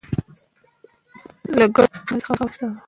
[1.57, 2.75] له ګیدړ څخه یې وکړله پوښتنه